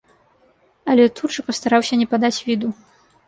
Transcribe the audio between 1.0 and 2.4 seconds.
тут жа пастараўся не падаць